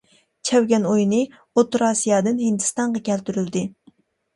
[0.49, 3.69] چەۋگەن ئويۇنى ئوتتۇرا ئاسىيادىن ھىندىستانغا كەلتۈرۈلدى.